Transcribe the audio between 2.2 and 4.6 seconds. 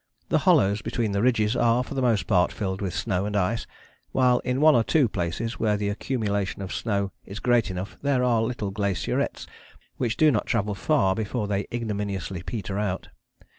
part filled with snow and ice, while in